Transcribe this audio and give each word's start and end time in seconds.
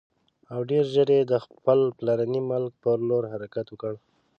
او 0.53 0.59
ډېر 0.71 0.83
ژر 0.93 1.09
یې 1.15 1.21
د 1.31 1.33
خپل 1.45 1.79
پلرني 1.97 2.41
ملک 2.51 2.73
پر 2.83 2.97
لور 3.09 3.23
حرکت 3.33 3.67
وکړ. 3.69 3.93